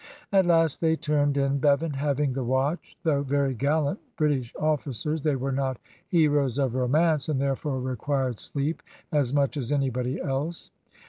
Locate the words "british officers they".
4.17-5.35